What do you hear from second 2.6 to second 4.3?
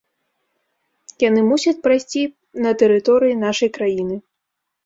на тэрыторыі нашай краіны.